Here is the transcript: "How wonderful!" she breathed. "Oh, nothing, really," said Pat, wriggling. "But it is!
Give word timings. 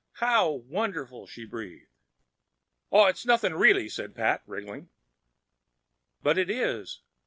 "How 0.13 0.49
wonderful!" 0.49 1.27
she 1.27 1.45
breathed. 1.45 1.85
"Oh, 2.91 3.13
nothing, 3.23 3.53
really," 3.53 3.87
said 3.87 4.15
Pat, 4.15 4.41
wriggling. 4.47 4.89
"But 6.23 6.39
it 6.39 6.49
is! 6.49 7.03